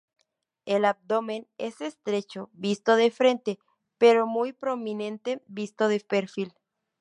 El 0.65 0.85
abdomen 0.85 1.47
es 1.59 1.79
estrecho, 1.79 2.49
visto 2.53 2.95
de 2.95 3.11
frente, 3.11 3.59
pero 3.99 4.25
muy 4.25 4.51
prominente 4.51 5.43
visto 5.47 5.87
de 5.87 5.99
perfil. 5.99 6.55